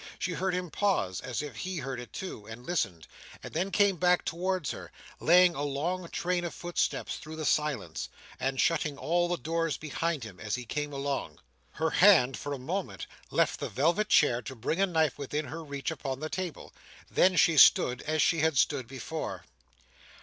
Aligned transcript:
She 0.17 0.31
heard 0.31 0.55
him 0.55 0.71
pause, 0.71 1.21
as 1.21 1.43
if 1.43 1.57
he 1.57 1.77
heard 1.77 1.99
it 1.99 2.11
too 2.11 2.47
and 2.47 2.65
listened; 2.65 3.05
and 3.43 3.53
then 3.53 3.69
came 3.69 3.97
back 3.97 4.25
towards 4.25 4.71
her, 4.71 4.91
laying 5.19 5.53
a 5.53 5.61
long 5.61 6.07
train 6.09 6.43
of 6.43 6.55
footsteps 6.55 7.17
through 7.17 7.35
the 7.35 7.45
silence, 7.45 8.09
and 8.39 8.59
shutting 8.59 8.97
all 8.97 9.27
the 9.27 9.37
doors 9.37 9.77
behind 9.77 10.23
him 10.23 10.39
as 10.39 10.55
he 10.55 10.65
came 10.65 10.91
along. 10.91 11.39
Her 11.73 11.91
hand, 11.91 12.35
for 12.35 12.51
a 12.51 12.57
moment, 12.57 13.05
left 13.29 13.59
the 13.59 13.69
velvet 13.69 14.09
chair 14.09 14.41
to 14.41 14.55
bring 14.55 14.81
a 14.81 14.87
knife 14.87 15.19
within 15.19 15.45
her 15.45 15.63
reach 15.63 15.91
upon 15.91 16.19
the 16.19 16.29
table; 16.29 16.73
then 17.11 17.35
she 17.35 17.55
stood 17.55 18.01
as 18.01 18.23
she 18.23 18.39
had 18.39 18.57
stood 18.57 18.87
before. 18.87 19.45